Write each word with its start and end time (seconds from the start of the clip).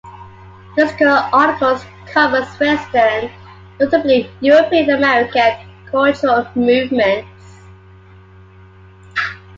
This 0.75 0.91
current 0.93 1.31
article 1.31 1.77
covers 2.11 2.47
western, 2.59 3.29
notably 3.79 4.31
European 4.39 4.89
and 4.89 4.95
American 4.97 5.53
cultural 5.91 6.47
movements. 6.55 7.61